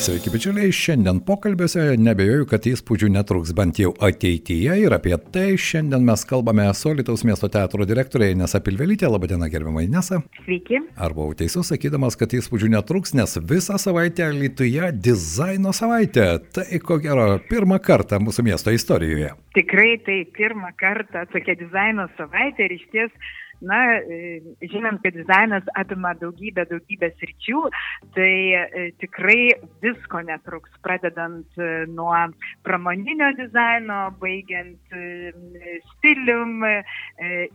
Sveiki, 0.00 0.30
bičiuliai, 0.32 0.70
šiandien 0.72 1.18
pokalbėse 1.28 1.82
nebejoju, 2.00 2.46
kad 2.48 2.64
įspūdžių 2.70 3.10
netruks 3.12 3.50
bent 3.52 3.76
jau 3.82 3.90
ateityje 4.00 4.78
ir 4.80 4.94
apie 4.96 5.12
tai 5.34 5.58
šiandien 5.60 6.06
mes 6.06 6.22
kalbame 6.24 6.64
su 6.78 6.94
Lietuvos 6.96 7.20
miesto 7.28 7.50
teatro 7.52 7.84
direktorė 7.84 8.30
Inesa 8.32 8.62
Pilvelytė. 8.64 9.10
Labadiena, 9.12 9.50
gerbama 9.52 9.82
Inesa. 9.84 10.22
Sveiki. 10.46 10.80
Ar 10.96 11.12
buvau 11.12 11.36
teisus, 11.36 11.68
sakydamas, 11.68 12.16
kad 12.16 12.32
įspūdžių 12.32 12.70
netruks, 12.78 13.12
nes 13.12 13.36
visą 13.50 13.76
savaitę 13.82 14.30
Lietuvoje 14.38 14.88
dizaino 15.04 15.74
savaitė. 15.76 16.30
Tai 16.56 16.80
ko 16.80 16.96
gero 17.04 17.34
pirmą 17.52 17.76
kartą 17.84 18.22
mūsų 18.24 18.46
miesto 18.48 18.72
istorijoje. 18.72 19.34
Tikrai 19.58 19.98
tai 20.08 20.22
pirmą 20.32 20.72
kartą 20.80 21.26
tokia 21.34 21.58
dizaino 21.60 22.08
savaitė 22.16 22.70
ir 22.70 22.78
iš 22.78 22.88
ties 22.96 23.36
na, 23.60 23.80
e, 24.00 24.40
žinant, 24.72 25.00
kad 25.04 25.14
dizainas 25.14 25.66
apima 25.76 26.14
daugybę, 26.18 26.64
daugybę 26.70 27.10
sričių, 27.20 27.62
tai 28.16 28.32
e, 28.56 28.86
tikrai 29.00 29.52
visko 29.84 30.22
netruks, 30.24 30.72
pradedant 30.84 31.60
e, 31.60 31.84
nuo 31.90 32.14
pramoninio 32.64 33.30
dizaino, 33.38 34.00
baigiant 34.20 34.94
stilium, 35.90 36.64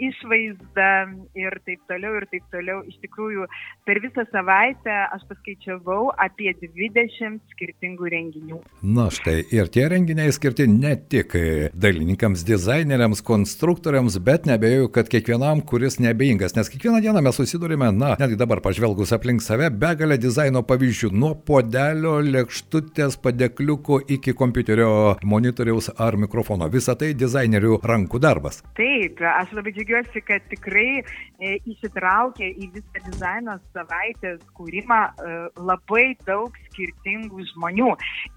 išvaizdą 0.05 0.89
ir 1.37 1.57
taip 1.65 1.81
toliau, 1.89 2.15
ir 2.19 2.27
taip 2.31 2.45
toliau. 2.53 2.81
Iš 2.89 2.97
tikrųjų, 3.03 3.47
per 3.87 3.99
visą 4.03 4.25
savaitę 4.31 4.93
aš 5.15 5.25
paskaičiavau 5.29 6.11
apie 6.21 6.53
20 6.61 7.41
skirtingų 7.53 8.11
renginių. 8.13 8.61
Na 8.95 9.07
štai, 9.13 9.41
ir 9.55 9.69
tie 9.73 9.87
renginiai 9.91 10.33
skirti 10.35 10.67
ne 10.69 10.95
tik 10.97 11.35
dailininkams, 11.73 12.45
dizaineriams, 12.47 13.23
konstruktoriams, 13.25 14.19
bet 14.25 14.49
nebejoju, 14.49 14.91
kad 14.95 15.09
kiekvienam, 15.11 15.63
kuris 15.65 15.94
kuris 15.95 15.99
neabejingas, 15.99 16.55
nes 16.55 16.69
kiekvieną 16.69 17.01
dieną 17.01 17.21
mes 17.21 17.35
susidurime, 17.35 17.91
na, 17.91 18.15
netgi 18.19 18.35
dabar 18.37 18.61
pažvelgus 18.61 19.13
aplink 19.13 19.41
save, 19.41 19.69
begalę 19.71 20.17
dizaino 20.17 20.63
pavyzdžių, 20.63 21.11
nuo 21.13 21.35
podelio, 21.35 22.19
lėkštutės, 22.19 23.17
padekliuko 23.23 24.01
iki 24.09 24.33
kompiuterio 24.33 25.15
monitoriaus 25.23 25.89
ar 25.97 26.17
mikrofono. 26.17 26.67
Visa 26.69 26.95
tai 26.95 27.13
dizainerių 27.13 27.79
rankų 27.83 28.19
darbas. 28.19 28.61
Taip, 28.75 29.21
aš 29.21 29.53
labai 29.55 29.71
džiaugiuosi, 29.75 30.23
kad 30.27 30.43
tikrai 30.51 30.99
e, 30.99 31.55
įsitraukė 31.63 32.49
į 32.51 32.69
visą 32.75 33.03
dizaino 33.07 33.57
savaitės 33.75 34.41
kūrimą 34.57 34.99
e, 35.07 35.37
labai 35.59 36.05
daug 36.27 36.55
skirtingų 36.69 37.47
žmonių. 37.53 37.91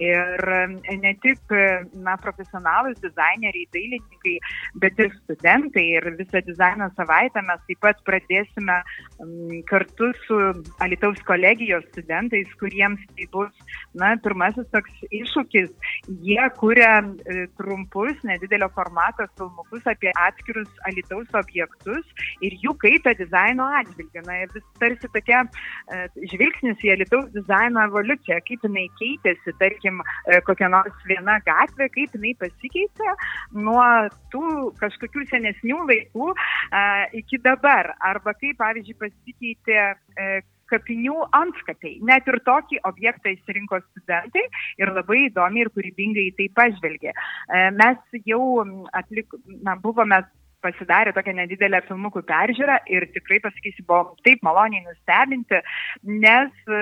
Ir 0.04 0.46
e, 0.54 0.98
ne 1.02 1.14
tik 1.24 1.42
na, 1.98 2.14
profesionalus 2.22 3.00
dizaineriai, 3.02 3.66
dailininkai, 3.74 4.36
bet 4.78 5.02
ir 5.02 5.12
studentai. 5.24 5.88
Ir 5.98 6.12
visą 6.20 6.42
dizaino 6.46 6.90
savaitę 6.96 7.42
mes 7.48 7.64
taip 7.68 7.80
pat 7.84 8.00
pradėsime 8.06 8.78
kartu 9.68 10.12
su 10.26 10.38
Alitaus 10.84 11.20
kolegijos 11.26 11.84
studentais, 11.92 12.48
kuriems 12.60 13.02
tai 13.16 13.26
bus, 13.32 13.52
na, 13.98 14.14
pirmasis 14.22 14.68
toks 14.72 15.02
iššūkis. 15.14 15.70
Jie 16.24 16.44
kuria 16.58 16.92
e, 17.02 17.46
trumpus, 17.58 18.16
nedidelio 18.28 18.68
formato 18.76 19.26
filmukus 19.38 19.86
apie 19.90 20.12
atskirus 20.26 20.70
Alitaus 20.88 21.32
objektus 21.38 22.26
ir 22.44 22.56
jų 22.62 22.74
kaitą 22.82 23.14
dizaino 23.18 23.66
atžvilgiu. 23.80 24.24
Na, 24.28 24.40
vis 24.54 24.66
tarsi 24.82 25.10
tokia 25.14 25.44
e, 25.44 26.06
žvilgsnis 26.32 26.84
į 26.84 26.94
Alitaus 26.96 27.30
dizaino 27.34 27.84
evoliuciją, 27.88 28.40
kaip 28.48 28.66
jinai 28.68 28.86
keitėsi, 29.00 29.56
tarkim, 29.62 30.02
e, 30.28 30.40
kokia 30.46 30.70
nors 30.72 31.06
viena 31.10 31.38
gatvė, 31.46 31.90
kaip 31.94 32.16
jinai 32.16 32.34
pasikeitė 32.40 33.16
nuo 33.56 33.84
tų 34.32 34.72
kažkokių 34.80 35.26
senesnių 35.32 35.80
laikų 35.88 36.30
iki 37.16 37.37
iki 37.38 37.44
dabar, 37.44 37.94
arba 38.00 38.34
kaip, 38.34 38.58
pavyzdžiui, 38.58 38.98
pasikeitė 38.98 39.78
e, 40.18 40.42
kapinių 40.68 41.28
antskapiai. 41.32 42.00
Net 42.02 42.26
ir 42.28 42.40
tokį 42.44 42.80
objektą 42.84 43.30
įsirinko 43.32 43.80
studentai 43.80 44.44
ir 44.78 44.92
labai 44.92 45.28
įdomiai 45.28 45.64
ir 45.64 45.70
kūrybingai 45.70 46.34
tai 46.36 46.48
pažvelgė. 46.54 47.12
E, 47.12 47.70
mes 47.70 47.98
jau 48.26 48.64
atlik, 48.92 49.32
na, 49.62 49.76
buvome 49.76 50.22
pasidarė 50.64 51.12
tokią 51.16 51.34
nedidelę 51.38 51.80
filmukų 51.86 52.22
peržiūrą 52.28 52.78
ir 52.90 53.06
tikrai 53.14 53.38
pasakysiu, 53.44 53.84
buvo 53.88 54.16
taip 54.26 54.42
maloniai 54.46 54.82
nustebinti, 54.86 55.60
nes, 56.08 56.50
e, 56.66 56.80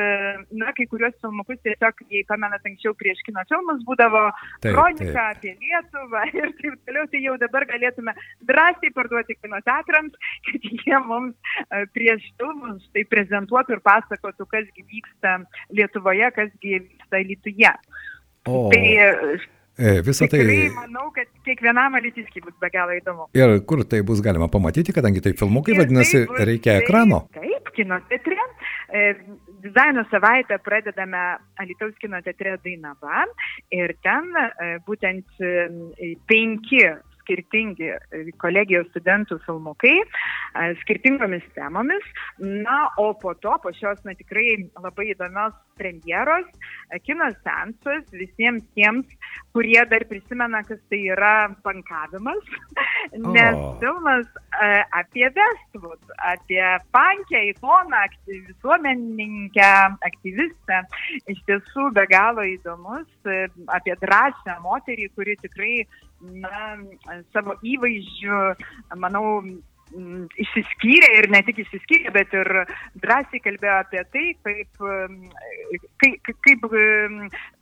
na, 0.56 0.72
kai 0.76 0.87
kuriuos 0.91 1.16
filmukus 1.22 1.60
tiesiog, 1.66 2.00
jei 2.12 2.25
pamenat, 2.28 2.64
anksčiau 2.69 2.97
prieš 2.98 3.20
kino 3.26 3.44
filmus 3.50 3.82
būdavo 3.88 4.22
taip, 4.64 4.72
kronika 4.72 5.10
taip. 5.10 5.20
apie 5.37 5.54
Lietuvą 5.60 6.25
ir 6.41 6.54
taip 6.60 6.78
toliau, 6.88 7.09
tai 7.12 7.22
jau 7.25 7.37
dabar 7.42 7.69
galėtume 7.72 8.16
drąsiai 8.50 8.92
parduoti 8.97 9.38
kino 9.41 9.60
teatrams, 9.69 10.16
kad 10.48 10.69
jie 10.70 11.03
mums 11.08 11.34
e, 11.69 11.84
prieš 11.97 12.25
filmus 12.41 12.87
tai 12.97 13.04
prezentuotų 13.12 13.78
ir 13.78 13.84
pasakotų, 13.87 14.48
kasgi 14.53 14.87
vyksta 14.94 15.38
Lietuvoje, 15.76 16.32
kasgi 16.38 16.81
vyksta 16.81 17.22
Lietuvoje. 17.22 17.75
O. 18.47 18.69
Tai 18.70 18.82
Visą 19.76 20.25
tai... 20.31 20.41
Tikrai 20.41 20.70
manau, 20.72 21.10
kad 21.12 21.28
kiekvienam 21.44 21.98
alitiškiai 21.98 22.44
bus 22.47 22.54
be 22.60 22.70
galo 22.72 22.94
įdomu. 22.97 23.28
Ir 23.37 23.59
kur 23.69 23.84
tai 23.84 24.00
bus 24.06 24.22
galima 24.25 24.48
pamatyti, 24.53 24.94
kadangi 24.97 25.20
tai 25.25 25.34
filmukai, 25.37 25.75
ir 25.75 25.82
vadinasi, 25.82 26.22
tai 26.22 26.31
bus, 26.31 26.47
reikia 26.48 26.78
ekrano. 26.81 27.26
Taip, 27.34 27.50
taip 27.50 27.72
kino 27.76 27.98
teatre. 28.09 28.38
E, 28.88 29.03
dizaino 29.66 30.04
savaitę 30.10 30.59
pradedame 30.64 31.25
Alitaus 31.60 31.94
kino 32.00 32.20
teatre 32.22 32.56
Dainava 32.64 33.26
ir 33.75 33.97
ten 34.04 34.31
e, 34.41 34.70
būtent 34.87 35.42
e, 35.42 36.14
penki 36.31 36.82
skirtingi 37.26 37.91
e, 37.91 38.22
kolegijos 38.41 38.87
studentų 38.92 39.41
filmukai 39.47 39.94
e, 39.98 40.06
skirtingomis 40.82 41.44
temomis. 41.56 42.04
Na, 42.38 42.87
o 43.03 43.12
po 43.19 43.34
to, 43.42 43.56
po 43.62 43.72
šios, 43.75 43.98
na, 44.06 44.14
tikrai 44.19 44.69
labai 44.78 45.10
įdomios 45.12 45.56
premjeros, 45.76 46.47
e, 46.91 47.00
kino 47.04 47.28
sensas 47.42 48.06
visiems 48.14 48.64
tiems, 48.78 49.10
kurie 49.56 49.82
dar 49.91 50.06
prisimena, 50.09 50.62
kas 50.66 50.81
tai 50.91 51.03
yra 51.10 51.50
pankavimas, 51.66 52.54
nes 53.34 53.58
oh. 53.58 53.76
filmas 53.82 54.28
apie 54.97 55.26
Westwood, 55.37 56.00
apie 56.25 56.62
pankę, 56.94 57.43
ikoną, 57.50 58.04
visuomeninkę, 58.31 59.70
aktyvistę, 60.06 60.81
iš 61.32 61.43
tiesų 61.48 61.91
be 61.97 62.06
galo 62.08 62.44
įdomus, 62.48 63.08
apie 63.76 63.97
drąsią 64.00 64.56
moterį, 64.64 65.10
kuri 65.16 65.37
tikrai 65.43 65.75
na, 66.21 66.77
savo 67.34 67.56
įvaizdžiu, 67.66 68.43
manau, 69.03 69.41
išsiskyrė 70.43 71.10
ir 71.21 71.28
ne 71.31 71.41
tik 71.47 71.60
išsiskyrė, 71.62 72.10
bet 72.15 72.32
ir 72.34 72.49
drąsiai 73.03 73.41
kalbėjo 73.44 73.77
apie 73.84 74.03
tai, 74.12 74.25
kaip, 74.43 74.81
kaip, 76.03 76.31
kaip 76.47 76.66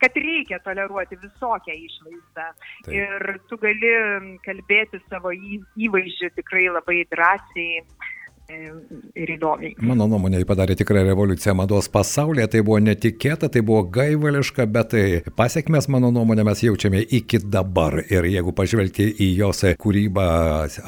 kad 0.00 0.16
reikia 0.24 0.60
toleruoti 0.64 1.20
visokią 1.20 1.76
išvaizdą. 1.76 2.48
Taip. 2.86 2.94
Ir 2.96 3.38
tu 3.50 3.58
gali 3.60 3.92
kalbėti 4.46 5.02
savo 5.10 5.34
įvaizdžiu 5.34 6.32
tikrai 6.38 6.66
labai 6.72 7.02
drąsiai 7.12 7.84
ir 8.52 9.32
įdomiai. 9.36 9.74
Mano 9.84 10.06
nuomonė, 10.10 10.40
jį 10.42 10.48
padarė 10.48 10.76
tikrą 10.78 11.04
revoliuciją 11.06 11.54
mados 11.56 11.88
pasaulyje, 11.92 12.46
tai 12.52 12.62
buvo 12.66 12.78
netikėta, 12.82 13.48
tai 13.52 13.62
buvo 13.64 13.84
gaivališka, 13.94 14.66
bet 14.70 14.90
tai 14.94 15.04
pasiekmes, 15.36 15.88
mano 15.92 16.10
nuomonė, 16.14 16.44
mes 16.46 16.64
jaučiame 16.66 17.00
iki 17.18 17.40
dabar. 17.44 18.00
Ir 18.12 18.28
jeigu 18.28 18.54
pažvelgti 18.56 19.08
į 19.24 19.30
jos 19.40 19.64
kūrybą 19.80 20.26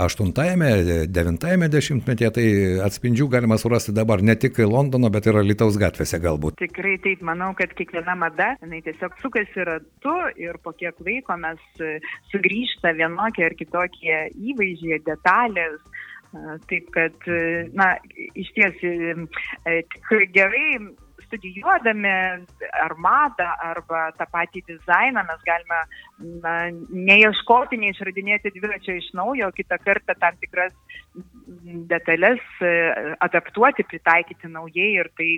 8-ame, 0.06 0.70
9-ame 1.12 1.70
dešimtmetyje, 1.72 2.32
tai 2.36 2.46
atspindžių 2.86 3.30
galima 3.32 3.58
surasti 3.60 3.94
dabar 3.96 4.22
ne 4.22 4.36
tik 4.36 4.60
Londono, 4.66 5.10
bet 5.12 5.28
ir 5.30 5.40
Lietuvos 5.40 5.78
gatvėse 5.80 6.20
galbūt. 6.22 6.58
Tikrai 6.60 6.96
taip, 7.04 7.22
manau, 7.24 7.52
kad 7.58 7.72
kiekviena 7.78 8.16
mada, 8.18 8.52
jinai 8.64 8.82
tiesiog 8.84 9.16
sukasi 9.22 9.66
ratu 9.68 10.16
ir 10.40 10.58
po 10.64 10.74
kiek 10.76 10.98
laiko 11.06 11.38
mes 11.40 11.62
sugrįžta 12.32 12.92
vienokie 12.98 13.46
ar 13.48 13.56
kitokie 13.56 14.18
įvaizdžiai, 14.52 15.00
detalės 15.06 15.80
Taip 16.70 16.92
kad, 16.94 17.26
na, 17.76 17.90
iš 18.34 18.52
ties 18.56 18.80
e, 18.86 19.82
tikrai 19.92 20.28
gerai 20.34 20.68
studijuodami 21.26 22.12
ar 22.84 22.94
madą, 23.02 23.48
arba 23.70 24.10
tą 24.18 24.26
patį 24.32 24.62
dizainą 24.70 25.24
mes 25.26 25.42
galime 25.46 25.80
na, 26.44 26.54
neieškoti, 27.08 27.80
neišradinėti 27.82 28.54
dviračio 28.54 28.96
iš 29.00 29.10
naujo, 29.18 29.50
kitą 29.56 29.78
kartą 29.84 30.16
tam 30.20 30.38
tikras 30.42 30.74
detalės 31.90 32.42
e, 32.62 32.72
adaptuoti, 33.26 33.86
pritaikyti 33.90 34.50
naujai 34.52 34.92
ir 35.00 35.10
tai 35.18 35.30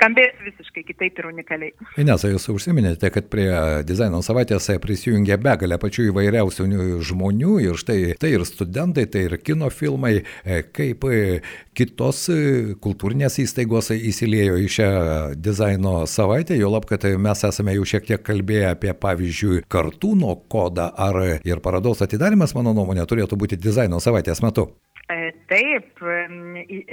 skambės 0.00 0.38
visiškai 0.44 0.84
kitaip 0.88 1.18
ir 1.20 1.28
unikaliai. 1.28 1.72
Inesa, 2.00 2.30
jūs 2.32 2.48
užsiminėte, 2.54 3.10
kad 3.12 3.28
prie 3.32 3.48
dizaino 3.86 4.22
savaitės 4.24 4.70
prisijungia 4.80 5.36
begalė 5.40 5.76
pačių 5.80 6.08
įvairiausių 6.08 6.66
žmonių 7.04 7.56
ir 7.66 7.78
štai 7.80 7.98
tai 8.20 8.32
ir 8.34 8.44
studentai, 8.48 9.06
tai 9.10 9.26
ir 9.28 9.36
kino 9.44 9.68
filmai, 9.70 10.22
e, 10.44 10.62
kaip 10.72 11.04
e, 11.04 11.40
kitos 11.76 12.22
e, 12.32 12.38
kultūrinės 12.80 13.40
įstaigos 13.44 13.92
įsiliejo 13.96 14.56
į 14.60 14.68
šią 14.76 14.90
dizaino 15.36 16.06
savaitę, 16.08 16.56
jo 16.56 16.72
lab, 16.72 16.88
kad 16.88 17.04
mes 17.20 17.44
esame 17.50 17.76
jau 17.76 17.86
šiek 17.92 18.08
tiek 18.08 18.24
kalbėję 18.24 18.72
apie, 18.72 18.94
pavyzdžiui, 18.96 19.64
kartūno 19.70 20.38
kodą, 20.50 20.90
ar 20.96 21.20
ir 21.44 21.64
parodos 21.64 22.00
atidarimas, 22.04 22.56
mano 22.56 22.74
nuomonė, 22.76 23.04
turėtų 23.10 23.38
būti 23.40 23.60
dizaino 23.60 24.00
savaitės 24.00 24.42
metu. 24.44 24.70
E, 25.10 25.32
taip, 25.50 25.98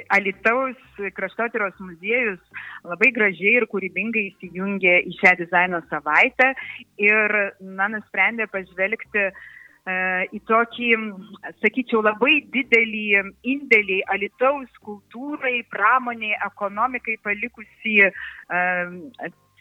Alitaus 0.10 0.78
kraštotyros 1.14 1.76
muziejus 1.84 2.40
labai 2.88 3.12
gražiai 3.14 3.60
ir 3.60 3.68
kūrybingai 3.70 4.24
įsijungė 4.32 4.96
į 5.12 5.14
šią 5.20 5.36
dizaino 5.44 5.84
savaitę 5.92 6.50
ir, 7.04 7.36
na, 7.62 7.90
nusprendė 7.94 8.48
pažvelgti 8.50 9.22
e, 9.28 9.32
į 10.34 10.42
tokį, 10.50 10.90
sakyčiau, 11.62 12.02
labai 12.08 12.40
didelį 12.56 13.06
indėlį 13.54 14.00
Alitaus 14.16 14.82
kultūrai, 14.88 15.60
pramoniai, 15.70 16.40
ekonomikai 16.50 17.20
palikusi 17.28 18.00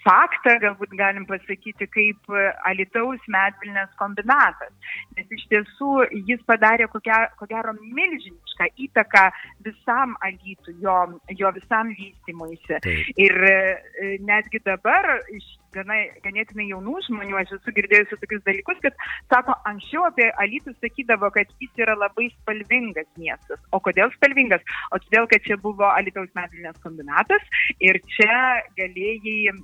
faktą, 0.07 0.57
galbūt 0.63 0.95
galim 0.99 1.27
pasakyti, 1.29 1.89
kaip 1.93 2.31
e, 2.31 2.47
Alitaus 2.71 3.23
medvilnės 3.33 3.91
kombinatas. 4.01 4.73
Nes 5.17 5.33
iš 5.39 5.47
tiesų 5.51 6.07
jis 6.29 6.43
padarė 6.49 6.89
ko 6.93 7.03
gero 7.03 7.75
milžinišką 7.81 8.71
įtaką 8.87 9.27
visam 9.67 10.17
Alitui, 10.27 10.77
jo, 10.83 10.97
jo 11.43 11.53
visam 11.59 11.93
vystimuisi. 11.99 12.81
Ir 13.27 13.47
e, 13.51 14.17
netgi 14.25 14.63
dabar 14.65 15.11
iš 15.35 15.47
gana, 15.77 15.99
ganėtinai 16.25 16.69
jaunų 16.71 17.01
žmonių, 17.07 17.37
aš 17.41 17.55
esu 17.59 17.75
girdėjusi 17.77 18.19
tokius 18.23 18.43
dalykus, 18.47 18.81
kad 18.85 18.97
sako, 19.33 19.57
anksčiau 19.71 20.07
apie 20.09 20.29
Alytų 20.43 20.75
sakydavo, 20.81 21.31
kad 21.35 21.51
jis 21.63 21.83
yra 21.83 21.97
labai 21.99 22.29
spalvingas 22.33 23.09
miestas. 23.21 23.61
O 23.77 23.81
kodėl 23.85 24.13
spalvingas? 24.17 24.65
O 24.95 25.01
todėl, 25.05 25.29
kad 25.33 25.45
čia 25.47 25.59
buvo 25.63 25.89
Alytaus 25.93 26.31
medvilnės 26.39 26.79
kombinatas 26.85 27.45
ir 27.85 28.01
čia 28.17 28.39
galėjai, 28.79 29.57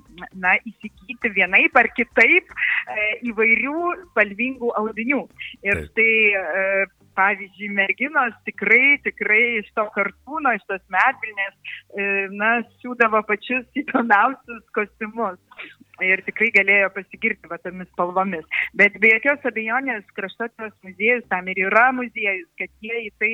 na, 0.43 0.57
įsigyti 0.69 1.33
vienaip 1.37 1.77
ar 1.79 1.91
kitaip 1.97 2.53
e, 2.53 3.09
įvairių 3.33 3.79
spalvingų 4.11 4.75
audinių. 4.83 5.23
Ir 5.69 5.87
tai 5.97 6.11
e, 6.33 6.67
pavyzdžiui, 7.19 7.71
merginos 7.77 8.35
tikrai, 8.49 8.99
tikrai 9.07 9.43
iš 9.61 9.71
to 9.77 9.87
kartūno, 9.97 10.55
iš 10.57 10.67
tos 10.71 10.83
medvilnės, 10.93 11.55
e, 11.95 12.09
na, 12.43 12.53
siūdavo 12.83 13.23
pačius 13.29 13.67
įdomiausius 13.83 14.65
kostiumus 14.77 15.41
ir 16.01 16.23
tikrai 16.27 16.49
galėjo 16.55 16.89
pasigirti 16.95 17.51
va 17.51 17.59
tomis 17.63 17.89
spalvomis. 17.93 18.45
Bet 18.79 18.97
be 19.03 19.13
jokios 19.13 19.45
abejonės 19.49 20.07
kraštotyros 20.17 20.75
muziejus 20.87 21.27
tam 21.33 21.49
ir 21.53 21.61
yra 21.67 21.91
muziejus, 21.97 22.49
kad 22.61 22.71
jie 22.85 23.05
į 23.07 23.11
tai 23.23 23.33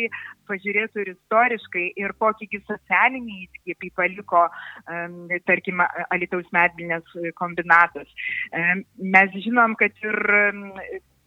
pažiūrėtų 0.51 1.05
ir 1.05 1.13
istoriškai 1.15 1.87
ir 2.03 2.15
kokįgi 2.23 2.63
socialinį 2.67 3.39
įskėpį 3.47 3.93
paliko, 3.99 4.47
um, 4.89 5.21
tarkim, 5.49 5.85
Alitaus 6.15 6.49
medvilnės 6.57 7.07
kombinatas. 7.39 8.11
Um, 8.53 8.85
mes 9.17 9.39
žinom, 9.45 9.77
kad 9.79 9.95
ir 10.05 10.19
um, 10.41 10.67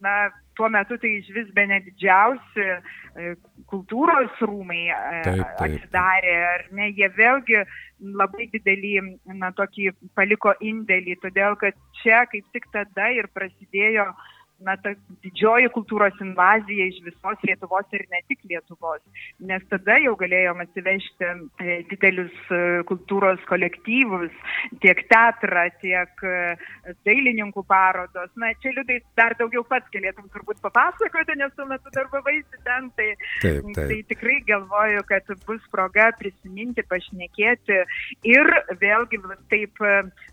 na, 0.01 0.31
tuo 0.57 0.69
metu 0.69 0.98
tai 1.01 1.13
iš 1.19 1.30
vis 1.36 1.48
be 1.56 1.65
net 1.69 1.86
didžiausi 1.88 2.65
e, 2.65 3.31
kultūros 3.71 4.42
rūmai 4.44 4.81
e, 4.89 4.98
taip, 5.27 5.45
taip. 5.59 5.63
atsidarė, 5.68 6.36
ar 6.50 6.65
ne, 6.77 6.89
jie 6.98 7.09
vėlgi 7.15 7.63
labai 8.19 8.50
didelį, 8.53 8.94
na, 9.39 9.53
tokį 9.57 9.92
paliko 10.18 10.53
indėlį, 10.59 11.18
todėl 11.24 11.57
kad 11.62 11.77
čia 12.01 12.25
kaip 12.31 12.48
tik 12.56 12.68
tada 12.74 13.12
ir 13.15 13.30
prasidėjo 13.36 14.09
uh, 14.09 14.30
na, 14.65 14.75
ta 14.81 14.93
didžioji 15.25 15.69
kultūros 15.75 16.17
invazija 16.23 16.87
iš 16.89 16.99
visos 17.05 17.45
Lietuvos 17.47 17.95
ir 17.95 18.05
ne 18.11 18.21
tik 18.29 18.43
Lietuvos, 18.49 19.01
nes 19.39 19.63
tada 19.71 19.97
jau 20.03 20.13
galėjom 20.19 20.61
atsivežti 20.63 21.27
e, 21.27 21.77
didelius 21.89 22.35
e, 22.53 22.61
kultūros 22.89 23.41
kolektyvus, 23.49 24.33
tiek 24.83 25.03
teatrą, 25.11 25.67
tiek 25.81 26.25
e, 26.25 26.35
dailininkų 27.07 27.65
parodos. 27.69 28.31
Na, 28.41 28.51
čia 28.63 28.73
liūdai 28.75 28.99
dar 29.19 29.35
daugiau 29.39 29.65
pats 29.67 29.89
galėtum 29.93 30.29
turbūt 30.33 30.61
papasakoti, 30.63 31.37
nes 31.41 31.53
tuo 31.57 31.67
metu 31.69 31.93
darbavaisi 31.95 32.61
ten, 32.65 32.91
tai, 32.97 33.11
taip, 33.43 33.65
taip. 33.75 33.81
tai 33.81 33.99
tikrai 34.13 34.39
galvoju, 34.49 35.05
kad 35.09 35.33
bus 35.47 35.65
proga 35.73 36.11
prisiminti, 36.19 36.85
pašnekėti 36.91 37.81
ir 38.29 38.53
vėlgi 38.81 39.21
taip 39.51 39.81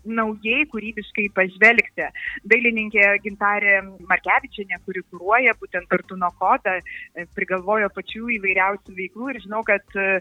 naujai 0.05 0.63
kūrybiškai 0.71 1.29
pažvelgti. 1.37 2.09
Dailininkė 2.49 3.11
Gintarė 3.23 3.79
Markė 4.09 4.18
Markevičianė, 4.19 4.79
kuri 4.85 5.03
kūruoja 5.09 5.55
būtent 5.59 5.87
Kartuno 5.89 6.29
kodą, 6.39 6.77
e, 6.79 7.25
prigalvojo 7.35 7.89
pačių 7.95 8.29
įvairiausių 8.37 8.95
veiklų 8.97 9.31
ir 9.33 9.41
žinau, 9.43 9.63
kad 9.67 9.83
e, 9.95 10.19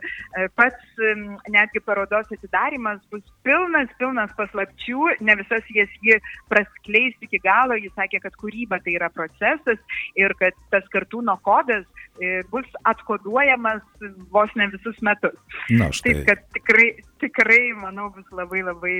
pats 0.59 1.03
netgi 1.49 1.83
parodos 1.85 2.31
atidarimas 2.33 3.00
bus 3.12 3.25
pilnas, 3.47 3.91
pilnas 3.99 4.33
paslapčių, 4.39 5.19
ne 5.21 5.37
visas 5.41 5.67
jas 5.75 5.91
ji 6.03 6.19
praskleis 6.49 7.17
iki 7.25 7.41
galo, 7.43 7.77
jis 7.79 7.93
sakė, 7.99 8.23
kad 8.23 8.37
kūryba 8.39 8.81
tai 8.85 8.97
yra 8.99 9.11
procesas 9.11 9.79
ir 10.17 10.35
kad 10.39 10.56
tas 10.73 10.87
Kartuno 10.93 11.39
kodas 11.43 11.85
e, 12.21 12.43
bus 12.53 12.67
atkoduojamas 12.89 13.83
vos 14.33 14.55
ne 14.56 14.69
visus 14.73 14.99
metus. 15.03 15.37
Na, 15.71 15.91
štai. 15.93 16.15
Taip, 16.15 16.25
kad 16.29 16.45
tikrai, 16.56 16.89
tikrai, 17.20 17.73
manau, 17.79 18.09
bus 18.15 18.26
labai 18.35 18.65
labai 18.67 18.97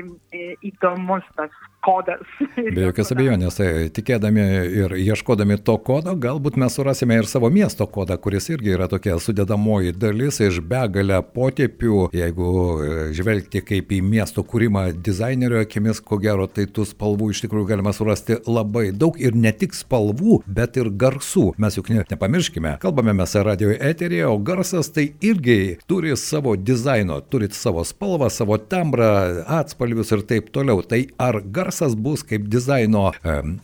įdomus 0.67 1.27
tas 1.37 1.55
kodas. 1.85 2.25
Be 2.75 2.89
jokios 2.89 3.13
abejonės, 3.15 3.59
tai 3.59 3.69
tikėdami 3.95 4.45
ir 4.83 4.95
ieškodami 4.99 5.59
to 5.65 5.77
kodo 5.85 6.15
galbūt 6.19 6.59
mes 6.61 6.75
surasime 6.75 7.19
ir 7.21 7.29
savo 7.31 7.51
miesto 7.53 7.87
kodą, 7.91 8.19
kuris 8.21 8.49
irgi 8.53 8.75
yra 8.75 8.89
tokia 8.91 9.19
sudėdamoji 9.23 9.95
dalis 9.97 10.41
iš 10.45 10.61
begalę 10.69 11.21
potėpių. 11.35 12.09
Jeigu 12.17 12.49
e, 12.49 12.91
žvelgti 13.17 13.63
kaip 13.67 13.93
į 13.95 14.01
miesto 14.05 14.45
kūrimą 14.47 14.89
dizainerio 15.05 15.63
akimis, 15.63 16.03
ko 16.05 16.19
gero, 16.23 16.49
tai 16.51 16.67
tų 16.67 16.87
spalvų 16.91 17.31
iš 17.35 17.45
tikrųjų 17.47 17.71
galima 17.73 17.95
surasti 17.97 18.41
labai 18.49 18.89
daug 18.93 19.19
ir 19.21 19.37
ne 19.39 19.53
tik 19.55 19.77
spalvų, 19.77 20.43
bet 20.47 20.79
ir 20.81 20.91
garsų. 20.91 21.53
Mes 21.63 21.79
juk 21.79 21.93
ne, 21.95 22.03
nepamirškime, 22.11 22.77
kalbame 22.83 23.15
mes 23.17 23.37
radio 23.49 23.71
eterėje, 23.73 24.27
o 24.29 24.39
garsas 24.43 24.91
tai 24.95 25.09
irgi 25.25 25.79
turi 25.89 26.17
savo 26.19 26.57
dizaino, 26.59 27.21
turi 27.23 27.51
savo 27.55 27.85
spalvą, 28.09 28.31
savo 28.31 28.57
tembrą, 28.59 29.45
atspalvius 29.47 30.13
ir 30.13 30.23
taip 30.25 30.49
toliau. 30.51 30.83
Tai 30.83 31.03
ar 31.19 31.41
garsas 31.45 31.95
bus 31.95 32.23
kaip 32.25 32.49
dizaino 32.49 33.13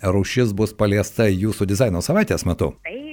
rūšis 0.02 0.52
bus 0.52 0.74
paliesta? 0.76 1.24
jūsų 1.24 1.66
dizaino 1.66 2.02
savaitės 2.04 2.44
metu. 2.44 2.74
Taip, 2.84 3.03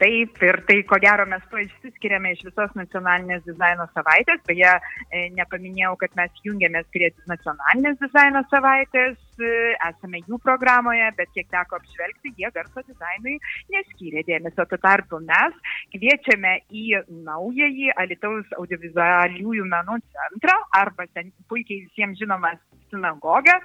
taip, 0.00 0.38
ir 0.42 0.58
tai 0.68 0.78
ko 0.88 0.98
gero 1.02 1.26
mes 1.28 1.42
tuo 1.50 1.60
išsiskiriame 1.60 2.32
iš 2.34 2.42
visos 2.48 2.72
nacionalinės 2.78 3.44
dizaino 3.46 3.86
savaitės. 3.94 4.40
Beje, 4.48 4.72
e, 5.10 5.26
nepaminėjau, 5.36 5.92
kad 6.00 6.16
mes 6.20 6.40
jungiamės 6.46 6.88
prie 6.94 7.10
nacionalinės 7.30 8.00
dizaino 8.00 8.42
savaitės, 8.52 9.18
e, 9.40 9.52
esame 9.90 10.22
jų 10.24 10.40
programoje, 10.46 11.10
bet 11.20 11.32
kiek 11.36 11.50
teko 11.52 11.80
apžvelgti, 11.80 12.34
jie 12.40 12.50
garso 12.56 12.84
dizainui 12.88 13.36
neskyrė 13.76 14.24
dėmesio. 14.28 14.66
Tuo 14.70 14.80
tarpu 14.80 15.20
mes 15.28 15.76
kviečiame 15.94 16.56
į 16.70 17.04
naująjį 17.28 17.94
Alitaus 18.00 18.58
audiovizualiųjų 18.58 19.68
menų 19.76 20.00
centrą 20.16 20.56
arba 20.80 21.08
ten 21.14 21.32
puikiai 21.48 21.86
visiems 21.86 22.20
žinomas 22.20 22.60
sinagogą 22.90 23.60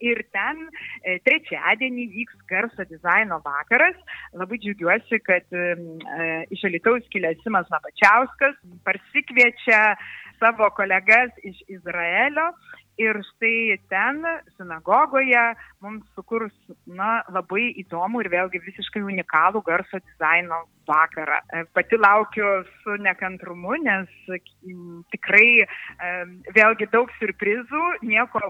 ir 0.00 0.22
ten 0.34 0.64
e, 1.04 1.18
trečiadienį 1.26 2.06
vyks 2.16 2.40
garso 2.50 2.86
dizaino 2.90 3.40
vakaras. 3.44 3.96
Labai 4.36 4.60
džiaugiuosi, 4.62 5.20
kad 5.26 5.46
e, 5.52 5.66
iš 6.54 6.64
Alitaus 6.68 7.06
kilęs 7.12 7.40
Simas 7.44 7.68
Napačiauskas 7.72 8.58
parsikviečia 8.88 9.80
savo 10.40 10.70
kolegas 10.76 11.32
iš 11.44 11.60
Izraelio 11.68 12.50
ir 13.00 13.16
štai 13.32 13.78
ten 13.92 14.24
sinagogoje 14.56 15.44
mums 15.84 16.04
sukurs 16.16 16.54
na, 16.86 17.20
labai 17.32 17.70
įdomų 17.82 18.24
ir 18.24 18.30
vėlgi 18.34 18.60
visiškai 18.66 19.02
unikalų 19.06 19.62
garso 19.66 20.00
dizaino 20.02 20.62
vakarą. 20.90 21.40
E, 21.54 21.64
pati 21.76 21.98
laukiu 22.00 22.50
su 22.82 22.96
nekantrumu, 23.00 23.76
nes 23.84 24.10
tikrai 25.14 25.66
vėlgi 26.56 26.90
daug 26.92 27.12
surprizų, 27.20 27.84
nieko 28.02 28.42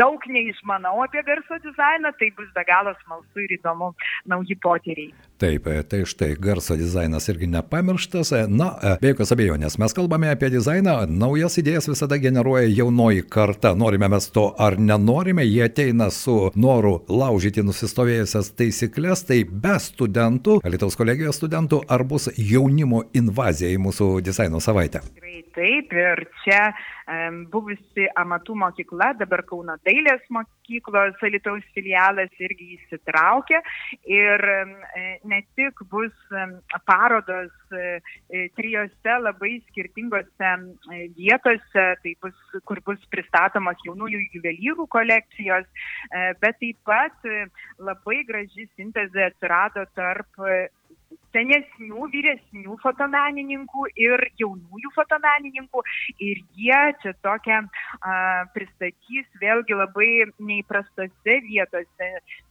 daug 0.00 0.24
neišmanau 0.26 1.02
apie 1.04 1.22
garso 1.26 1.58
dizainą, 1.62 2.12
tai 2.18 2.30
bus 2.36 2.48
be 2.56 2.64
galo 2.68 2.94
smalsu 3.02 3.44
ir 3.44 3.56
įdomu 3.58 3.92
nauji 4.30 4.56
potyriai. 4.62 5.12
Taip, 5.42 5.66
e, 5.68 5.82
tai 5.86 6.02
štai 6.08 6.32
garso 6.40 6.76
dizainas 6.78 7.28
irgi 7.32 7.50
nepamirštas. 7.52 8.32
E, 8.38 8.42
na, 8.48 8.72
be 9.02 9.12
jokios 9.12 9.34
abejonės, 9.34 9.78
mes 9.82 9.96
kalbame 9.96 10.30
apie 10.32 10.50
dizainą, 10.54 10.96
naujas 11.10 11.58
idėjas 11.60 11.90
visada 11.92 12.18
generuoja 12.22 12.70
jaunoji 12.70 13.26
karta. 13.32 13.74
Norime 13.78 14.08
mes 14.12 14.30
to 14.32 14.48
ar 14.58 14.78
nenorime, 14.80 15.44
jie 15.46 15.66
ateina 15.68 16.08
su 16.14 16.38
nuo 16.56 16.71
noru 16.72 16.92
laužyti 17.08 17.64
nusistovėjusias 17.66 18.52
taisyklės, 18.56 19.26
tai 19.28 19.42
be 19.44 19.76
studentų, 19.82 20.60
Alitaus 20.66 20.96
kolegijos 20.98 21.40
studentų, 21.40 21.82
ar 21.92 22.06
bus 22.08 22.30
jaunimo 22.38 23.04
invazija 23.18 23.72
į 23.74 23.82
mūsų 23.88 24.14
dizaino 24.24 24.62
savaitę? 24.64 25.04
Taip 25.52 25.92
ir 25.92 26.22
čia 26.44 26.60
buvusi 27.52 28.06
amatų 28.16 28.54
mokykla, 28.62 29.10
dabar 29.20 29.42
Kauno 29.44 29.74
dailės 29.84 30.22
mokyklos 30.32 31.20
Alitaus 31.26 31.66
filialas 31.74 32.32
irgi 32.40 32.78
įsitraukia 32.78 33.60
ir 34.08 34.46
ne 35.28 35.40
tik 35.58 35.82
bus 35.90 36.14
parodos 36.86 37.52
e, 37.72 38.00
e, 38.28 38.48
trijose 38.56 39.16
labai 39.20 39.52
skirtingose 39.68 40.52
vietose, 41.16 41.84
tai 42.02 42.14
bus, 42.22 42.38
kur 42.68 42.80
bus 42.86 43.02
pristatomos 43.12 43.80
jaunųjų 43.86 44.22
juvelyrų 44.36 44.86
kolekcijos, 44.92 45.66
e, 45.66 46.24
bet 46.42 46.61
taip 46.62 46.78
pat 46.86 47.28
labai 47.82 48.22
graži 48.28 48.68
sintezė 48.76 49.26
atsirado 49.32 49.84
tarp 49.98 50.42
senesnių, 51.32 52.06
vyresnių 52.12 52.76
fotomenininkų 52.82 53.86
ir 54.00 54.24
jaunųjų 54.40 54.92
fotomenininkų. 54.96 55.82
Ir 56.24 56.42
jie 56.58 56.80
čia 57.02 57.14
tokią 57.24 57.62
a, 57.64 58.14
pristatys 58.54 59.28
vėlgi 59.42 59.76
labai 59.78 60.10
neįprastose 60.38 61.38
vietose 61.46 62.10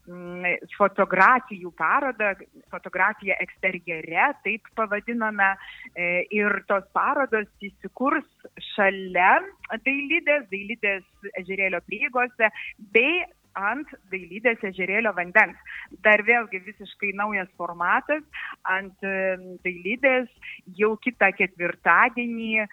m, 0.10 0.48
fotografijų 0.78 1.74
parodą, 1.78 2.34
fotografiją 2.74 3.38
eksterjere, 3.44 4.32
taip 4.46 4.70
pavadinome. 4.78 5.54
E, 5.96 6.10
ir 6.34 6.62
tos 6.70 6.86
parodos 6.96 7.50
įsikurs 7.64 8.28
šalia 8.74 9.34
dailydės, 9.86 10.48
dailydės 10.52 11.30
ežerėlio 11.42 11.82
prieigose 11.88 12.50
bei 12.96 13.22
ant 13.60 13.90
dailydės 14.12 14.64
ežerėlio 14.72 15.14
vandens. 15.18 15.58
Dar 16.06 16.24
vėlgi 16.28 16.62
visiškai 16.66 17.12
naujas 17.18 17.50
formatas 17.60 18.24
ant 18.70 18.96
dailydės 19.66 20.30
jau 20.78 20.96
kitą 21.04 21.32
ketvirtadienį 21.38 22.52
e, 22.62 22.68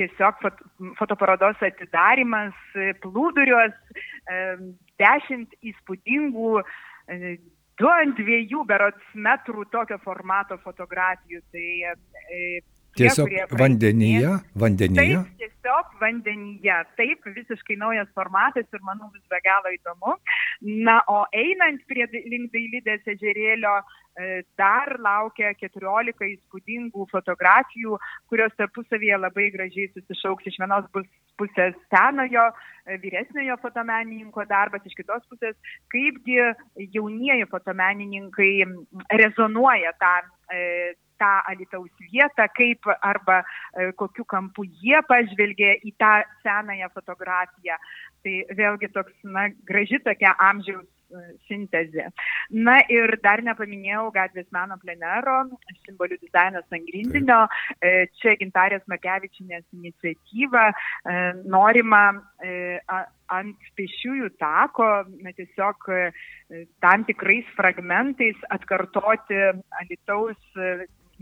tiesiog 0.00 0.42
fotoparodos 0.98 1.62
atidarimas 1.62 2.54
e, 2.74 2.92
plūduriuos, 3.02 3.74
dešimt 5.00 5.54
įspūdingų 5.62 6.54
e, 6.60 7.36
du 7.78 7.90
ant 7.90 8.16
dviejų 8.18 8.64
berots 8.68 9.14
metrų 9.14 9.66
tokio 9.72 9.98
formato 10.04 10.58
fotografijų. 10.62 11.42
Tai 11.54 11.68
Tiesiog 12.94 13.30
tie, 13.30 13.46
vandenyje, 13.58 14.36
vandenyje. 14.54 15.18
Taip, 15.18 15.40
tiesiog 15.42 15.96
vandenyje. 16.00 16.76
Taip, 16.98 17.26
visiškai 17.36 17.76
naujas 17.80 18.10
formatas 18.14 18.68
ir 18.70 18.84
manau 18.86 19.10
vis 19.14 19.24
be 19.32 19.40
galo 19.44 19.72
įdomu. 19.74 20.14
Na, 20.86 21.00
o 21.10 21.24
einant 21.34 21.82
prie 21.90 22.06
link 22.14 22.52
dailydės 22.54 23.02
ežerėlio, 23.16 23.74
e, 24.14 24.42
dar 24.60 24.94
laukia 25.02 25.52
14 25.58 26.28
įspūdingų 26.30 27.08
fotografijų, 27.10 27.98
kurios 28.30 28.54
tarpusavyje 28.60 29.18
labai 29.18 29.50
gražiai 29.56 29.90
susišauks. 29.90 30.46
Iš 30.52 30.62
vienos 30.62 30.86
bus 30.94 31.10
pusės 31.40 31.74
senojo, 31.90 32.50
e, 32.86 32.98
vyresniojo 33.02 33.58
fotomenininko 33.62 34.46
darbas, 34.50 34.86
iš 34.86 34.94
kitos 35.00 35.26
pusės, 35.30 35.58
kaipgi 35.90 36.38
jaunieji 36.94 37.50
fotomenininkai 37.50 38.52
rezonuoja 39.18 39.96
tą 39.98 40.14
e, 40.54 40.94
tą 41.18 41.32
Alitaus 41.50 41.90
vietą, 42.12 42.48
kaip 42.56 42.88
arba 43.00 43.42
e, 43.42 43.92
kokiu 43.98 44.24
kampu 44.28 44.66
jie 44.82 45.00
pažvelgė 45.08 45.76
į 45.84 45.94
tą 46.00 46.16
senąją 46.44 46.90
fotografiją. 46.94 47.78
Tai 48.24 48.34
vėlgi 48.56 48.90
toks, 48.94 49.14
na, 49.36 49.48
graži 49.68 50.00
tokia 50.04 50.34
amžiaus 50.48 50.84
e, 50.84 51.24
sintezė. 51.48 52.08
Na 52.68 52.78
ir 52.92 53.16
dar 53.24 53.42
nepaminėjau 53.44 54.08
gatvės 54.14 54.48
meno 54.54 54.78
plenero, 54.82 55.36
simbolių 55.84 56.18
dizainas 56.22 56.66
ant 56.70 56.88
grindinio. 56.88 57.44
E, 57.78 58.06
čia 58.20 58.36
gintarės 58.40 58.84
Makevičinės 58.90 59.66
iniciatyva 59.76 60.70
norima 61.44 62.02
ant 63.34 63.70
pešiųjų 63.78 64.28
tako, 64.40 64.88
tiesiog 65.36 65.88
tam 66.84 67.06
tikrais 67.08 67.48
fragmentais 67.56 68.40
atkartoti 68.52 69.40
Alitaus 69.80 70.38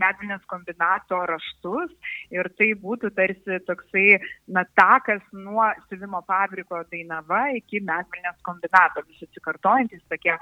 medvilnės 0.01 0.43
kombinato 0.51 1.19
raštus 1.29 1.91
ir 2.33 2.49
tai 2.57 2.71
būtų 2.79 3.13
tarsi 3.17 3.59
toksai, 3.67 4.19
na, 4.47 4.65
takas 4.77 5.23
nuo 5.35 5.65
siuvimo 5.89 6.23
fabriko 6.27 6.81
Dainava 6.91 7.45
iki 7.57 7.81
medvilnės 7.83 8.39
kombinato, 8.45 9.03
vis 9.07 9.23
atsikartojantis 9.27 10.03
tokie 10.11 10.35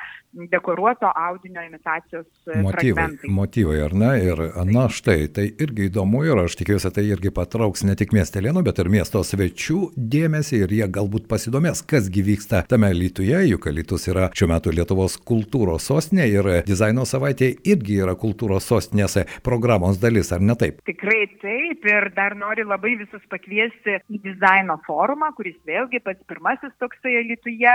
dekoruoto 0.52 1.12
audinio 1.16 1.64
imitacijos 1.68 2.28
e, 2.48 2.62
motyvai. 2.62 2.72
Fragmentai. 2.72 3.32
Motyvai, 3.42 3.80
ar 3.86 3.96
ne? 3.98 4.12
Ir, 4.22 4.44
na, 4.72 4.88
štai, 4.92 5.26
tai 5.34 5.48
irgi 5.64 5.90
įdomu 5.90 6.24
ir 6.28 6.44
aš 6.44 6.58
tikiuosi, 6.60 6.92
tai 6.96 7.06
irgi 7.10 7.34
patrauks 7.36 7.86
ne 7.88 7.96
tik 8.00 8.16
miestelėnų, 8.16 8.64
bet 8.68 8.82
ir 8.84 8.92
miesto 8.94 9.24
svečių 9.26 9.80
dėmesį 9.96 10.64
ir 10.66 10.76
jie 10.80 10.90
galbūt 11.00 11.28
pasidomės, 11.32 11.84
kasgi 11.88 12.24
vyksta 12.26 12.64
tame 12.70 12.92
Lietuvoje, 12.96 13.44
juk 13.52 13.70
Lietus 13.72 14.08
yra 14.12 14.30
šiuo 14.36 14.50
metu 14.52 14.74
Lietuvos 14.76 15.18
kultūros 15.28 15.88
sostinė 15.90 16.28
ir 16.32 16.50
dizaino 16.68 17.06
savaitė 17.08 17.54
irgi 17.68 18.02
yra 18.04 18.16
kultūros 18.20 18.68
sostinės 18.68 19.18
programos 19.44 20.00
dalis, 20.02 20.32
ar 20.36 20.42
ne 20.42 20.56
taip? 20.60 20.82
Tikrai 20.88 21.26
taip 21.42 21.86
ir 21.90 22.10
dar 22.16 22.36
noriu 22.38 22.68
labai 22.70 22.94
visus 23.00 23.24
pakviesti 23.32 23.98
į 24.12 24.22
dizaino 24.26 24.78
forumą, 24.86 25.32
kuris 25.38 25.58
vėlgi 25.68 26.02
pats 26.06 26.24
pirmasis 26.30 26.74
toksai 26.82 27.18
Lietuvoje. 27.30 27.74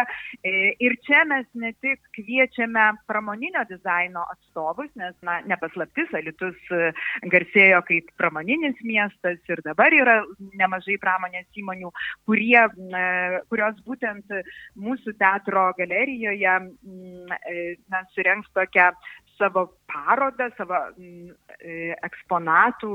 Ir 0.87 0.96
čia 1.06 1.25
mes 1.28 1.46
ne 1.58 1.73
tik 1.85 2.00
kviečiame 2.16 2.87
pramoninio 3.11 3.64
dizaino 3.70 4.25
atstovus, 4.35 4.90
nes, 4.99 5.14
na, 5.26 5.38
nepaslaptis, 5.49 6.12
Alitus 6.16 6.56
e, 6.75 6.92
garsėjo 7.32 7.82
kaip 7.88 8.11
pramoninis 8.20 8.78
miestas 8.87 9.38
ir 9.50 9.62
dabar 9.66 9.94
yra 9.94 10.20
nemažai 10.61 10.99
pramonės 11.02 11.46
įmonių, 11.61 11.92
kurie, 12.28 12.62
e, 12.62 13.04
kurios 13.50 13.78
būtent 13.87 14.35
mūsų 14.80 15.16
teatro 15.20 15.68
galerijoje 15.78 16.56
e, 16.56 17.68
na, 17.92 18.02
surengs 18.14 18.50
tokią 18.56 18.92
savo 19.38 19.69
parodą, 19.90 20.50
savo 20.57 20.81
e, 20.97 21.95
eksponatų 22.07 22.93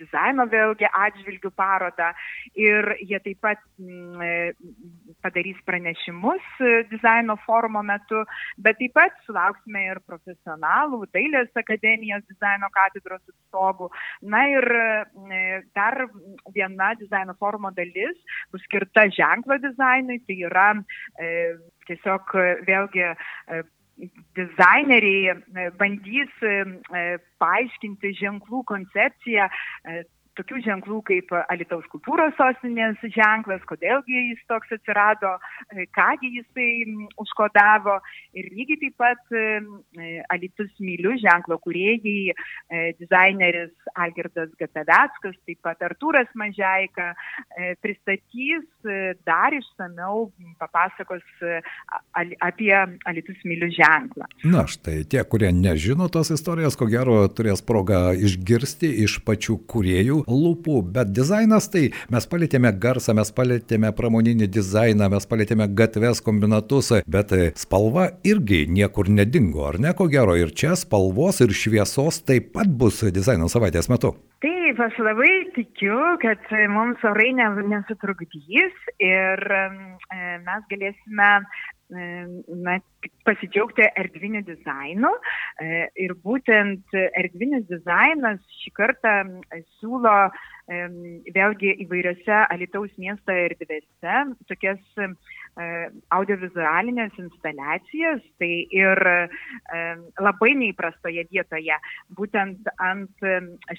dizaino 0.00 0.44
vėlgi 0.50 0.88
atžvilgių 0.90 1.52
parodą. 1.56 2.08
Ir 2.58 2.88
jie 3.06 3.18
taip 3.22 3.38
pat 3.44 3.60
mm, 3.78 4.22
e, 4.26 5.12
padarys 5.24 5.60
pranešimus 5.68 6.48
e, 6.60 6.72
dizaino 6.90 7.36
forumo 7.46 7.84
metu, 7.86 8.24
bet 8.58 8.80
taip 8.80 8.94
pat 8.98 9.18
sulauksime 9.26 9.84
ir 9.92 10.02
profesionalų, 10.08 11.04
dailės 11.14 11.52
akademijos 11.62 12.26
dizaino 12.30 12.70
katedros 12.74 13.22
atstovų. 13.22 13.90
Na 14.34 14.42
ir 14.50 14.66
dar 15.76 16.06
viena 16.54 16.92
dizaino 16.98 17.36
forumo 17.38 17.70
dalis 17.76 18.18
bus 18.52 18.64
skirta 18.66 19.06
ženklo 19.14 19.58
dizainui, 19.62 20.18
tai 20.26 20.40
yra 20.48 20.68
tiesiog 21.86 22.34
vėlgi 22.66 23.06
dizaineriai 24.36 25.34
e, 25.34 25.68
bandys 25.78 26.42
e, 26.42 26.54
e, 27.00 27.04
paaiškinti 27.42 28.14
ženklų 28.20 28.62
koncepciją 28.70 29.48
tokių 30.38 30.60
ženklų 30.64 31.00
kaip 31.08 31.32
Alitaus 31.52 31.84
kultūros 31.92 32.34
sostinės 32.38 33.00
ženklas, 33.14 33.62
kodėlgi 33.68 34.30
jis 34.30 34.40
toks 34.50 34.72
atsirado, 34.76 35.34
e, 35.72 35.86
kągi 35.96 36.32
jisai 36.38 36.68
užkodavo. 37.20 37.98
Ir 38.38 38.48
lygiai 38.54 38.80
taip 38.84 38.96
pat 39.02 39.36
e, 39.36 40.22
Alitus 40.32 40.70
myliu 40.80 41.14
ženklo 41.20 41.58
kuriejai, 41.62 42.32
e, 42.32 42.84
dizaineris 43.00 43.72
Algirdas 43.92 44.52
Gataveckas, 44.60 45.36
taip 45.46 45.60
pat 45.64 45.82
Artūras 45.84 46.30
Mažaika 46.38 47.12
pristatys 47.82 48.64
dar 49.26 49.52
išsameu, 49.54 50.30
papasakos 50.60 51.24
apie 52.14 52.72
Alitus 53.08 53.42
myliu 53.48 53.68
ženklą. 53.74 54.28
Na 54.48 54.64
štai 54.70 55.02
tie, 55.08 55.22
kurie 55.28 55.52
nežino 55.54 56.08
tos 56.12 56.32
istorijos, 56.34 56.78
ko 56.78 56.88
gero 56.90 57.20
turės 57.28 57.62
progą 57.64 58.12
išgirsti 58.16 58.90
iš 59.04 59.18
pačių 59.26 59.58
kuriejų 59.70 60.21
lūpų, 60.28 60.80
bet 60.94 61.12
dizainas 61.14 61.68
tai 61.72 61.88
mes 62.12 62.28
palėtėme 62.30 62.72
garsą, 62.82 63.14
mes 63.18 63.32
palėtėme 63.34 63.92
pramoninį 63.96 64.48
dizainą, 64.52 65.10
mes 65.12 65.28
palėtėme 65.28 65.68
gatves, 65.78 66.22
kombinatus, 66.24 66.92
bet 67.06 67.34
spalva 67.60 68.10
irgi 68.26 68.64
niekur 68.70 69.10
nedingo, 69.12 69.66
ar 69.70 69.80
ne 69.82 69.94
ko 69.96 70.08
gero, 70.12 70.36
ir 70.38 70.54
čia 70.56 70.76
spalvos 70.78 71.42
ir 71.44 71.54
šviesos 71.56 72.22
taip 72.26 72.52
pat 72.56 72.70
bus 72.70 73.02
dizaino 73.14 73.50
savaitės 73.52 73.90
metu. 73.92 74.14
Taip, 74.42 74.80
aš 74.80 74.96
labai 75.04 75.30
tikiu, 75.54 75.98
kad 76.22 76.48
mums 76.72 77.02
orai 77.06 77.30
nesutrukdys 77.36 78.88
ir 78.98 79.42
mes 80.46 80.64
galėsime 80.72 81.28
na, 81.92 82.78
pasidžiaugti 83.26 83.84
erdviniu 84.00 84.42
dizainu. 84.46 85.10
E, 85.60 85.84
ir 86.04 86.14
būtent 86.24 86.96
erdvinis 86.96 87.66
dizainas 87.70 88.40
šį 88.62 88.74
kartą 88.78 89.18
siūlo 89.78 90.16
vėlgi 91.34 91.72
įvairiose 91.84 92.36
Alitaus 92.54 92.92
miesto 92.96 93.34
erdvėse 93.34 94.18
tokias 94.48 94.78
audiovizualinės 96.16 97.16
instaliacijas, 97.20 98.22
tai 98.40 98.50
ir 98.72 98.98
labai 100.20 100.52
neįprastoje 100.56 101.26
vietoje, 101.30 101.76
būtent 102.16 102.70
ant 102.80 103.26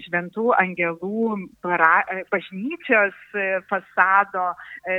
šventų 0.04 0.52
angelų 0.60 1.38
para, 1.66 2.04
bažnyčios 2.34 3.18
fasado, 3.72 4.52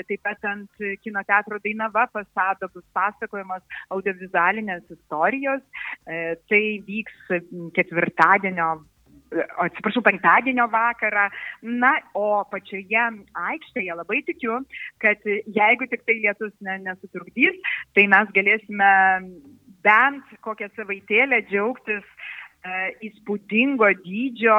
taip 0.08 0.24
pat 0.26 0.50
ant 0.50 0.86
kino 1.04 1.22
teatro 1.28 1.60
Dainava 1.64 2.08
fasado 2.12 2.70
bus 2.74 2.84
pasakojamos 2.96 3.62
audiovizualinės 3.94 4.82
istorijos. 4.90 5.62
Tai 6.04 6.64
vyks 6.88 7.38
ketvirtadienio 7.78 8.72
atsiprašau, 9.66 10.02
penktadienio 10.06 10.66
vakarą. 10.72 11.28
Na, 11.82 11.94
o 12.14 12.44
pačioje 12.50 13.04
aikštėje 13.48 13.98
labai 13.98 14.22
tikiu, 14.28 14.60
kad 15.02 15.20
jeigu 15.26 15.88
tik 15.90 16.06
tai 16.06 16.18
lietus 16.20 16.54
ne, 16.64 16.78
nesutrukdys, 16.86 17.60
tai 17.96 18.06
mes 18.10 18.32
galėsime 18.36 18.92
bent 19.84 20.36
kokią 20.44 20.70
savaitėlę 20.78 21.42
džiaugtis 21.50 22.04
įspūdingo 23.04 23.90
dydžio 24.00 24.56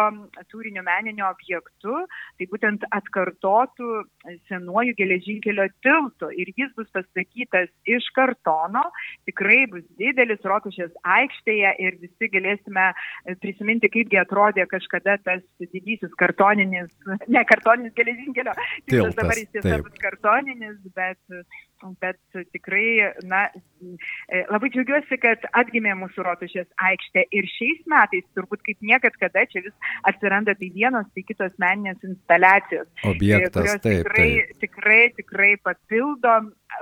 turinio 0.51 0.83
meniniu 0.85 1.25
objektu, 1.27 2.03
tai 2.37 2.47
būtent 2.51 2.85
atkartotų 2.93 4.03
senuoju 4.49 4.93
geležinkelio 4.99 5.65
tiltu. 5.85 6.29
Ir 6.37 6.51
jis 6.57 6.73
bus 6.77 6.89
pastatytas 6.93 7.71
iš 7.89 8.07
kartono, 8.15 8.83
tikrai 9.25 9.63
bus 9.71 9.85
didelis 9.99 10.43
rotušės 10.45 10.93
aikštėje 11.17 11.73
ir 11.81 11.97
visi 12.03 12.29
galėsime 12.33 12.91
prisiminti, 13.41 13.89
kaipgi 13.93 14.21
atrodė 14.21 14.67
kažkada 14.69 15.17
tas 15.25 15.41
didysis 15.59 16.13
kartoninis, 16.21 16.91
ne 17.27 17.45
kartoninis 17.49 17.95
geležinkelio 17.97 18.53
tiltas, 18.85 19.17
dabar 19.17 19.41
jis 19.41 19.49
tiesa 19.57 19.81
bus 19.81 19.97
kartoninis, 20.03 20.77
bet 20.93 21.19
bet 22.01 22.17
tikrai, 22.53 23.11
na, 23.27 23.45
e, 24.31 24.41
labai 24.49 24.69
džiaugiuosi, 24.73 25.17
kad 25.21 25.45
atgimė 25.59 25.95
mūsų 25.99 26.25
rotušės 26.27 26.67
aikštė 26.89 27.25
ir 27.35 27.47
šiais 27.51 27.83
metais, 27.91 28.25
turbūt 28.37 28.63
kaip 28.65 28.85
niekad 28.85 29.17
kada, 29.21 29.45
čia 29.51 29.63
vis 29.65 29.73
atsiranda 30.09 30.55
tai 30.59 30.71
vienos, 30.75 31.07
tai 31.15 31.25
kitos 31.27 31.55
meninės 31.61 32.01
instaliacijos. 32.07 32.87
Objektas, 33.11 33.55
kurios 33.59 33.83
taip, 33.83 34.03
tikrai, 34.03 34.29
taip. 34.29 34.61
tikrai, 34.65 35.01
tikrai 35.19 35.51
papildo 35.63 36.37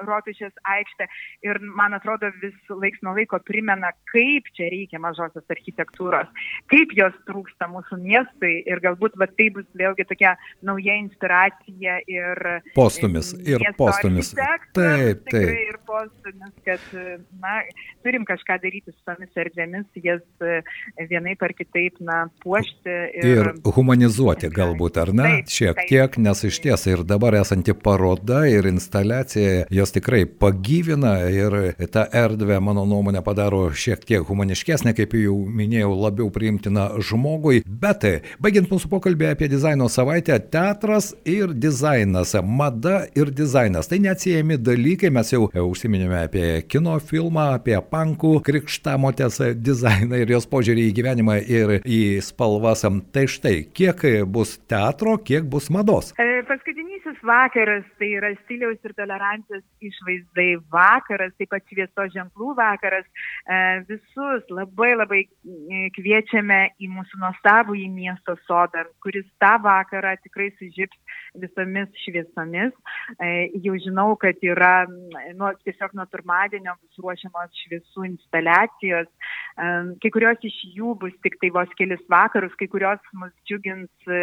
rotušės 0.07 0.53
aikštę 0.75 1.07
ir 1.47 1.59
man 1.63 1.95
atrodo 1.97 2.31
vis 2.41 2.55
laiks 2.69 3.01
nuo 3.05 3.15
laiko 3.17 3.39
primena, 3.45 3.93
kaip 4.11 4.47
čia 4.57 4.69
reikia 4.73 5.01
mažosios 5.03 5.45
architektūros, 5.53 6.29
kaip 6.71 6.93
jos 6.97 7.15
trūksta 7.29 7.69
mūsų 7.71 7.99
miestui 8.01 8.55
ir 8.69 8.81
galbūt 8.83 9.17
va, 9.19 9.27
tai 9.27 9.49
bus 9.55 9.67
vėlgi 9.77 10.07
tokia 10.09 10.35
nauja 10.65 10.97
inspiracija 11.01 11.99
ir 12.09 12.43
postumis. 12.75 13.33
Ir 13.43 13.63
postumis. 13.77 14.33
Taip, 14.33 15.23
taip. 15.29 15.51
Ir 15.53 15.79
postumis, 15.87 16.53
kad 16.65 16.83
na, 17.41 17.59
turim 18.05 18.25
kažką 18.27 18.59
daryti 18.63 18.93
su 18.93 18.99
tomis 19.07 19.43
erdvėmis, 19.43 19.87
jas 20.03 20.23
vienaip 21.09 21.43
ar 21.43 21.53
kitaip 21.57 21.99
na, 22.03 22.23
puošti. 22.43 22.97
Ir, 23.21 23.29
ir 23.33 23.73
humanizuoti 23.75 24.49
galbūt, 24.53 24.99
ar 25.03 25.13
ne? 25.15 25.29
Taip, 25.29 25.53
Šiek 25.53 25.77
taip, 25.77 25.89
tiek, 25.91 26.19
nes 26.25 26.43
iš 26.49 26.59
ties 26.63 26.87
ir 26.89 27.03
dabar 27.07 27.37
esanti 27.39 27.75
paroda 27.77 28.43
ir 28.49 28.67
instaliacija 28.69 29.67
jos 29.83 29.91
tikrai 29.91 30.23
pagyvina 30.25 31.17
ir 31.27 31.75
tą 31.91 32.05
erdvę, 32.15 32.59
mano 32.63 32.85
nuomonė, 32.87 33.19
padaro 33.25 33.65
šiek 33.75 34.05
tiek 34.07 34.23
humaniškesnė, 34.27 34.93
kaip 34.95 35.15
jau 35.17 35.35
minėjau, 35.43 35.91
labiau 36.05 36.29
priimtina 36.31 36.85
žmogui. 37.03 37.63
Bet 37.67 38.05
baigiant 38.43 38.71
mūsų 38.71 38.87
pokalbį 38.91 39.33
apie 39.33 39.49
dizaino 39.51 39.89
savaitę, 39.91 40.37
teatras 40.53 41.11
ir 41.27 41.51
dizainas, 41.51 42.35
mada 42.47 43.03
ir 43.17 43.33
dizainas. 43.35 43.91
Tai 43.91 43.99
neatsiejami 44.05 44.59
dalykai, 44.61 45.11
mes 45.11 45.33
jau 45.35 45.49
užsiminėme 45.51 46.21
apie 46.21 46.47
kino 46.71 46.95
filmą, 47.03 47.49
apie 47.57 47.75
pankų 47.91 48.37
krikštamotės 48.47 49.41
dizainą 49.59 50.23
ir 50.23 50.35
jos 50.37 50.47
požiūrį 50.47 50.87
į 50.89 50.95
gyvenimą 51.01 51.39
ir 51.43 51.75
į 51.83 52.03
spalvas. 52.23 52.85
Tai 53.13 53.27
štai, 53.29 53.57
kiek 53.75 54.07
bus 54.31 54.55
teatro, 54.71 55.17
kiek 55.19 55.47
bus 55.49 55.69
mados. 55.73 56.15
E, 56.19 56.43
paskutinysis 56.47 56.82
vakaras 57.23 57.85
tai 57.97 58.09
yra 58.17 58.29
stiliaus 58.43 58.79
ir 58.83 58.93
tolerancijos 58.97 59.63
išvaizdai 59.87 60.49
vakaras, 60.73 61.33
taip 61.39 61.51
pat 61.53 61.65
švieso 61.71 62.05
ženklų 62.15 62.53
vakaras. 62.59 63.05
E, 63.47 63.59
visus 63.89 64.51
labai 64.51 64.91
labai 64.97 65.21
e, 65.23 65.87
kviečiame 65.95 66.59
į 66.83 66.89
mūsų 66.93 67.21
nuostabų 67.23 67.77
į 67.79 67.87
miesto 67.93 68.35
sodą, 68.47 68.85
kuris 69.03 69.27
tą 69.41 69.53
vakarą 69.63 70.15
tikrai 70.23 70.49
sužyps 70.59 71.19
visomis 71.43 71.89
šviesomis. 72.03 72.75
E, 73.17 73.31
jau 73.65 73.77
žinau, 73.87 74.09
kad 74.19 74.43
yra 74.43 74.85
nu, 74.89 75.51
tiesiog 75.63 75.95
nuo 75.97 76.07
pirmadienio 76.11 76.75
bus 76.79 77.01
ruošiamos 77.03 77.63
šviesų 77.63 78.07
instaliacijos. 78.11 79.09
Kai 79.53 80.09
kurios 80.13 80.41
iš 80.41 80.55
jų 80.73 80.95
bus 80.97 81.13
tik 81.25 81.35
tai 81.41 81.51
vos 81.53 81.69
kelis 81.77 82.01
vakarus, 82.09 82.55
kai 82.57 82.65
kurios 82.71 83.01
mus 83.13 83.29
džiugins 83.45 84.13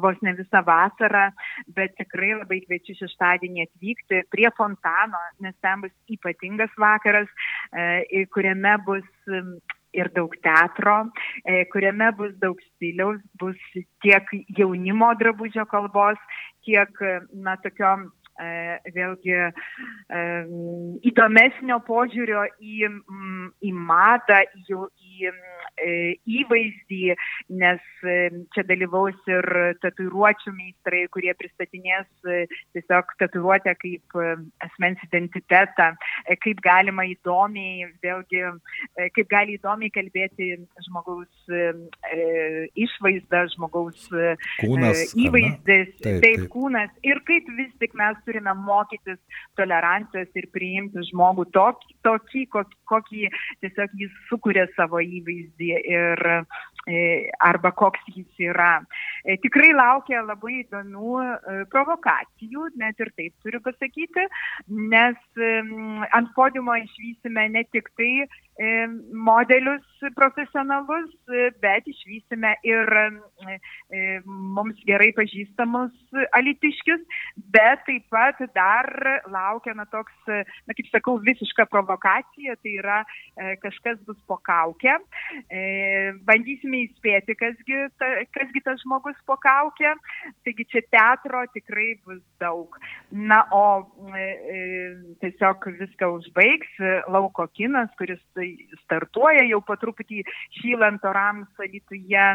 vos 0.00 0.16
ne 0.24 0.32
visą 0.38 0.62
vasarą, 0.64 1.26
bet 1.76 1.92
tikrai 2.00 2.39
labai 2.40 2.60
kviečiu 2.64 2.96
šeštadienį 2.98 3.66
atvykti 3.68 4.24
prie 4.32 4.50
fontano 4.56 5.20
nes 5.44 5.56
ten 5.64 5.82
bus 5.84 5.92
ypatingas 6.12 6.72
vakaras, 6.78 7.28
e, 7.72 8.24
kuriame 8.34 8.76
bus 8.86 9.06
ir 9.92 10.10
daug 10.14 10.34
teatro, 10.44 11.10
e, 11.44 11.64
kuriame 11.72 12.12
bus 12.18 12.34
daug 12.42 12.60
stiliaus, 12.68 13.20
bus 13.40 13.58
tiek 14.04 14.30
jaunimo 14.58 15.10
drabužio 15.18 15.66
kalbos, 15.70 16.20
tiek, 16.66 17.02
na, 17.32 17.56
tokio 17.64 17.96
e, 18.40 18.52
vėlgi 18.94 19.40
įdomesnio 21.10 21.80
požiūrio 21.88 22.46
į, 22.60 22.92
į 23.66 23.74
madą, 23.74 24.44
į, 24.62 24.78
į 25.00 25.34
įvaizdį, 25.80 27.14
nes 27.60 27.82
e, 28.04 28.16
čia 28.54 28.64
dalyvaus 28.68 29.16
ir 29.30 29.46
tatuiruočių 29.82 30.52
meistrai, 30.56 31.04
kurie 31.14 31.32
pristatinės 31.38 32.08
e, 32.24 32.44
tiesiog 32.76 33.14
tatuiruotę 33.20 33.74
kaip 33.80 34.18
asmens 34.66 35.02
identitetą, 35.06 35.90
kaip 36.44 36.60
galima 36.64 37.06
įdomiai, 37.08 37.88
vėlgi, 38.04 38.44
kaip 39.16 39.30
gali 39.30 39.56
įdomiai 39.58 39.92
kalbėti 39.94 40.52
žmogaus 40.86 41.54
išvaizda, 42.78 43.44
žmogaus 43.54 44.06
kūnas, 44.60 45.14
įvaizdis, 45.18 45.94
taip, 46.02 46.20
taip, 46.24 46.46
kūnas. 46.52 46.92
Ir 47.06 47.22
kaip 47.28 47.48
vis 47.58 47.72
tik 47.82 47.96
mes 47.98 48.18
turime 48.26 48.54
mokytis 48.58 49.18
tolerancijos 49.58 50.30
ir 50.38 50.48
priimti 50.54 51.04
žmogų 51.10 51.48
tokį, 51.54 51.96
tokį 52.06 52.44
kokį, 52.54 52.78
kokį 52.90 53.30
tiesiog 53.64 53.96
jis 54.00 54.14
sukuria 54.28 54.66
savo 54.76 55.00
įvaizdį 55.02 55.69
ir 55.78 56.22
e, 56.88 57.30
arba 57.40 57.72
koks 57.76 58.02
jis 58.14 58.44
yra. 58.50 58.80
E, 59.24 59.36
tikrai 59.44 59.70
laukia 59.76 60.22
labai 60.24 60.60
įdomių 60.62 61.14
e, 61.22 61.56
provokacijų, 61.72 62.70
net 62.80 63.00
ir 63.02 63.12
taip 63.16 63.34
turiu 63.44 63.62
pasakyti, 63.64 64.26
nes 64.94 65.42
ant 66.16 66.32
podiumo 66.36 66.76
išvysime 66.80 67.48
ne 67.54 67.64
tik 67.74 67.90
tai 68.00 68.26
modelius 69.12 69.86
profesionalus, 70.16 71.12
bet 71.62 71.86
išvysime 71.88 72.52
ir 72.66 72.90
mums 74.26 74.80
gerai 74.88 75.10
pažįstamus 75.16 75.94
alitiškius, 76.36 77.00
bet 77.52 77.84
taip 77.86 78.04
pat 78.12 78.40
dar 78.56 78.88
laukia, 79.30 79.74
na, 79.76 79.86
toks, 79.88 80.12
na, 80.28 80.76
kaip 80.76 80.90
sakau, 80.92 81.16
visiška 81.24 81.66
provokacija, 81.72 82.56
tai 82.60 82.74
yra 82.82 82.98
kažkas 83.62 84.00
bus 84.08 84.18
po 84.28 84.36
kaukę. 84.44 84.98
Bandysime 86.28 86.84
įspėti, 86.86 87.36
kasgi, 87.40 87.80
ta, 88.00 88.12
kasgi 88.36 88.64
tas 88.66 88.80
žmogus 88.84 89.16
po 89.28 89.38
kaukę, 89.40 89.94
taigi 90.44 90.68
čia 90.72 90.84
teatro 90.92 91.44
tikrai 91.54 91.94
bus 92.04 92.20
daug. 92.42 92.76
Na, 93.10 93.42
o 93.52 93.88
tiesiog 95.24 95.70
viską 95.80 96.12
užbaigs 96.18 96.80
lauko 97.08 97.48
kinas, 97.56 97.90
kuris 97.98 98.20
startuoja 98.84 99.46
jau 99.48 99.60
po 99.66 99.76
truputį 99.80 100.24
šylant 100.60 101.04
orams 101.08 101.62
Alituje. 101.62 102.26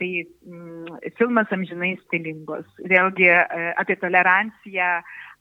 Tai 0.00 0.10
mm, 0.24 1.00
filmas 1.18 1.50
amžinai 1.52 1.90
stilingos. 2.06 2.68
Vėlgi 2.88 3.28
e, 3.28 3.40
apie 3.82 3.98
toleranciją 4.00 4.94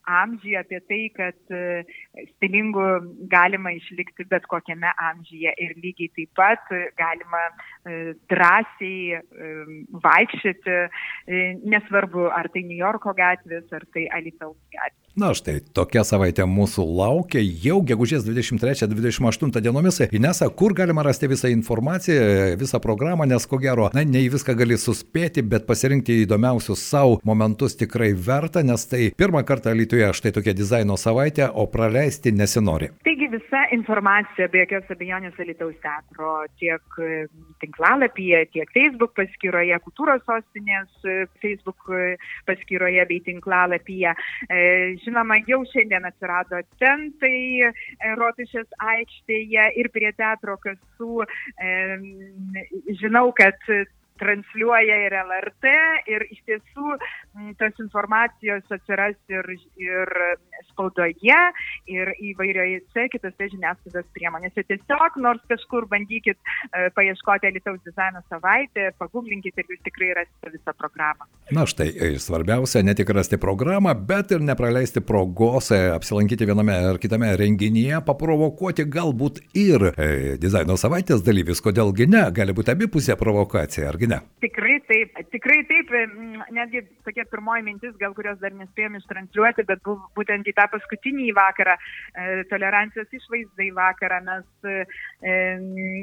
amžiuje, 0.09 0.57
apie 0.59 0.79
tai, 0.89 0.99
kad 1.15 1.53
e, 1.53 1.83
stilingų 2.33 2.87
galima 3.31 3.71
išlikti 3.77 4.25
bet 4.31 4.47
kokiame 4.51 4.91
amžiuje 5.09 5.53
ir 5.63 5.75
lygiai 5.79 6.11
taip 6.17 6.33
pat 6.39 6.73
galima 6.99 7.45
drąsiai 8.31 9.19
vaikščioti, 10.05 10.79
nesvarbu 11.75 12.29
ar 12.33 12.51
tai 12.53 12.65
New 12.67 12.79
Yorko 12.79 13.13
gatvės, 13.17 13.67
ar 13.75 13.85
tai 13.93 14.07
Alitaus 14.15 14.57
gatvės. 14.73 14.99
Na 15.19 15.31
štai, 15.35 15.57
tokia 15.75 16.03
savaitė 16.05 16.45
mūsų 16.47 16.83
laukia 16.85 17.41
jau 17.41 17.79
gegužės 17.83 18.23
23-28 18.27 19.57
dienomis. 19.65 19.97
Inesa, 20.15 20.47
kur 20.53 20.75
galima 20.77 21.01
rasti 21.03 21.27
visą 21.27 21.49
informaciją, 21.51 22.53
visą 22.61 22.79
programą, 22.79 23.25
nes 23.27 23.47
ko 23.49 23.57
gero, 23.59 23.89
na, 23.95 24.05
ne 24.05 24.21
į 24.27 24.29
viską 24.37 24.53
gali 24.59 24.77
suspėti, 24.79 25.41
bet 25.43 25.65
pasirinkti 25.67 26.21
įdomiausius 26.27 26.85
savo 26.91 27.17
momentus 27.27 27.75
tikrai 27.79 28.11
verta, 28.13 28.63
nes 28.63 28.85
tai 28.87 29.09
pirmą 29.17 29.41
kartą 29.49 29.73
Lietuvoje 29.75 30.13
štai 30.21 30.33
tokia 30.37 30.53
dizaino 30.55 30.95
savaitė, 30.95 31.49
o 31.51 31.65
praleisti 31.73 32.31
nesinori. 32.31 32.93
Taigi 33.03 33.31
visa 33.33 33.65
informacija 33.75 34.47
be 34.53 34.63
jokios 34.63 34.93
abejonės 34.93 35.41
Lietuvos 35.41 35.81
teatro 35.83 36.37
tiek 36.61 37.01
e, 37.01 37.25
tinklalapyje, 37.79 38.45
tiek 38.51 38.69
Facebook 38.73 39.15
paskyroje, 39.15 39.77
kultūros 39.85 40.21
sostinės 40.27 40.89
e, 41.07 41.27
Facebook 41.41 41.87
e, 41.89 42.17
paskyroje 42.45 43.05
bei 43.07 43.19
tinklalapyje. 43.23 44.13
Žinoma, 45.03 45.39
jau 45.47 45.63
šiandien 45.71 46.05
atsirado 46.05 46.61
tentai 46.79 47.71
Rotušės 48.17 48.67
aikštėje 48.79 49.69
ir 49.79 49.89
prie 49.93 50.11
teatro 50.17 50.57
kasų. 50.57 51.25
Žinau, 52.99 53.31
kad 53.37 53.57
transliuoja 54.19 54.97
ir 55.05 55.15
LRT 55.23 55.73
ir 56.11 56.25
iš 56.29 56.41
tiesų 56.49 56.97
tos 57.59 57.81
informacijos 57.83 58.65
atsiras 58.73 59.17
ir, 59.31 59.47
ir 59.79 60.13
spaudoje, 60.69 61.39
ir 61.91 62.11
įvairiojose 62.31 63.07
kitose 63.13 63.49
žiniasklaidos 63.53 64.07
priemonėse. 64.15 64.65
Tiesiog 64.67 65.17
nors 65.23 65.43
kažkur 65.51 65.87
bandykit 65.91 66.37
e, 66.37 66.89
paieškoti 66.95 67.53
Lietuvos 67.55 67.81
dizaino 67.87 68.21
savaitę, 68.29 68.89
paguglinkite 68.99 69.63
ir 69.63 69.73
jūs 69.73 69.81
tikrai 69.87 70.11
rasite 70.19 70.53
visą 70.53 70.75
programą. 70.77 71.27
Na 71.55 71.65
štai, 71.69 71.89
svarbiausia 72.21 72.83
ne 72.85 72.95
tik 72.97 73.09
rasti 73.15 73.39
programą, 73.41 73.95
bet 74.09 74.33
ir 74.35 74.43
nepraleisti 74.45 75.03
progos 75.05 75.71
e, 75.75 75.81
apsilankyti 75.95 76.47
viename 76.49 76.75
ar 76.91 76.99
kitame 77.01 77.31
renginyje, 77.39 78.03
paprovokuoti 78.07 78.85
galbūt 78.91 79.41
ir 79.57 79.89
e, 79.93 80.09
dizaino 80.41 80.77
savaitės 80.79 81.23
dalyvis, 81.25 81.63
kodėlgi 81.65 82.09
ne, 82.09 82.25
gali 82.35 82.55
būti 82.55 82.75
abipusė 82.75 83.17
provokacija, 83.19 83.89
argi 83.93 84.08
ne? 84.09 84.19
Tikrai 84.43 84.77
taip, 84.87 85.19
tikrai 85.33 85.59
taip, 85.69 85.91
netgi 86.55 86.83
tokia 87.07 87.25
pirmoji 87.29 87.65
mintis, 87.67 87.95
gal 88.01 88.15
kurios 88.17 88.39
dar 88.41 88.55
nespėjome 88.55 89.01
ištranšiuoti, 89.01 89.65
bet 89.69 89.83
būtent 90.17 90.49
į 90.49 90.55
tą 90.57 90.65
paskutinį 90.73 91.29
vakarą, 91.37 91.75
e, 91.77 92.27
tolerancijos 92.51 93.13
išvaizdai 93.19 93.69
vakarą 93.77 94.21
mes 94.27 94.71
e, 94.71 94.81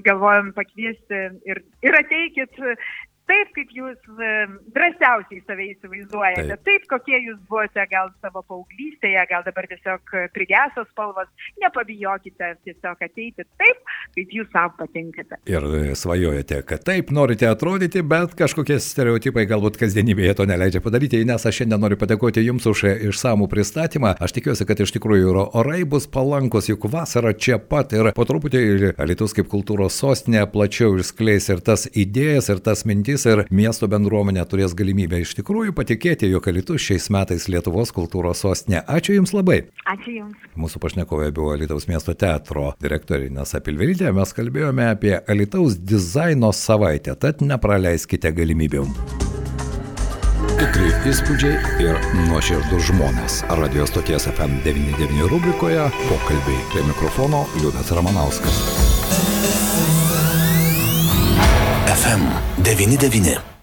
galvojom 0.06 0.52
pakviesti 0.56 1.26
ir, 1.48 1.62
ir 1.86 2.00
ateikit 2.02 2.62
taip, 3.30 3.50
kaip 3.56 3.72
jūs 3.74 3.96
e, 4.22 4.32
drąsiausiai 4.74 5.42
save 5.46 5.66
įsivaizduojate, 5.72 6.46
taip. 6.52 6.62
taip, 6.68 6.86
kokie 6.90 7.18
jūs 7.18 7.38
buvote 7.50 7.86
gal 7.90 8.10
savo 8.24 8.42
paauglystėje, 8.46 9.24
gal 9.30 9.44
dabar 9.46 9.68
tiesiog 9.70 10.14
prigesos 10.34 10.88
spalvos, 10.92 11.30
nepabijokite 11.62 12.52
tiesiog 12.66 13.02
ateiti 13.06 13.46
taip, 13.60 13.82
kaip 14.16 14.34
jūs 14.38 14.50
savo 14.54 14.74
patinkate. 14.78 15.40
Ir 15.50 15.66
e, 15.66 15.96
svajojate, 15.98 16.60
kad 16.68 16.84
taip 16.86 17.10
norite 17.14 17.48
atrodyti, 17.50 18.04
bet 18.06 18.36
kažkokie 18.38 18.78
stereotipai 18.82 19.46
galbūt 19.50 19.80
kasdienybėje 19.80 20.38
to 20.38 20.48
neleidžia 20.48 20.84
padaryti, 20.84 21.24
nes 21.26 21.46
aš 21.46 21.62
šiandien 21.62 21.82
noriu 21.82 21.98
padėkoti 22.00 22.44
Jums 22.46 22.68
už 22.70 22.84
išsamų 23.10 23.48
pristatymą. 23.50 24.14
Aš 24.22 24.36
tikiuosi, 24.38 24.68
kad 24.68 24.80
iš 24.82 24.94
tikrųjų 24.96 25.34
orai 25.58 25.82
bus 25.88 26.06
palankus, 26.10 26.70
juk 26.70 26.86
vasara 26.92 27.34
čia 27.34 27.58
pat 27.58 27.96
ir 27.96 28.12
po 28.16 28.26
truputį 28.28 28.94
Lietuvos 29.06 29.34
kaip 29.36 29.48
kultūros 29.50 29.96
sostinė 29.98 30.44
plačiau 30.50 30.94
išskleis 31.00 31.48
ir 31.50 31.62
tas 31.64 31.86
idėjas, 31.90 32.50
ir 32.52 32.62
tas 32.64 32.84
mintis 32.88 33.15
pamatys 33.16 33.26
ir 33.26 33.46
miesto 33.50 33.86
bendruomenė 33.88 34.44
turės 34.48 34.74
galimybę 34.76 35.20
iš 35.22 35.34
tikrųjų 35.38 35.72
patikėti, 35.74 36.28
jog 36.30 36.46
Alitus 36.48 36.82
šiais 36.82 37.08
metais 37.10 37.48
Lietuvos 37.48 37.92
kultūros 37.92 38.42
sostinė. 38.42 38.82
Ačiū 38.86 39.16
Jums 39.16 39.32
labai. 39.32 39.68
Ačiū 39.86 40.12
Jums. 40.18 40.36
Mūsų 40.56 40.80
pašnekovė 40.80 41.32
buvo 41.32 41.54
Alitaus 41.54 41.88
miesto 41.88 42.14
teatro 42.14 42.74
direktorė 42.82 43.30
Nasa 43.30 43.60
Pilvilytė. 43.60 44.12
Mes 44.12 44.32
kalbėjome 44.36 44.90
apie 44.90 45.16
Alitaus 45.28 45.76
dizaino 45.76 46.52
savaitę, 46.52 47.16
tad 47.16 47.40
nepraleiskite 47.40 48.32
galimybių. 48.36 48.84
Tikrai 50.56 50.92
įspūdžiai 51.08 51.84
ir 51.84 51.98
nuoširdus 52.28 52.88
žmonės. 52.90 53.42
Radio 53.60 53.84
stoties 53.88 54.28
FM99 54.32 55.28
rubrikoje 55.32 55.88
pokalbiai 56.08 56.64
prie 56.72 56.84
mikrofono 56.88 57.44
Liudas 57.60 57.92
Ramanauskas. 57.96 58.64
FM 61.96 62.55
99. 62.74 63.55